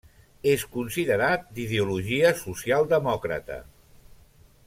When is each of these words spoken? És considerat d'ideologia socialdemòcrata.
És 0.51 0.61
considerat 0.77 1.43
d'ideologia 1.59 2.33
socialdemòcrata. 2.41 3.59